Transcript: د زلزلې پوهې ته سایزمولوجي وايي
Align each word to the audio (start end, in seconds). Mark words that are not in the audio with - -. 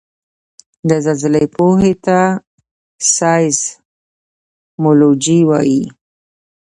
د 0.89 0.91
زلزلې 1.05 1.45
پوهې 1.55 1.93
ته 2.05 2.19
سایزمولوجي 3.15 5.39
وايي 5.49 5.83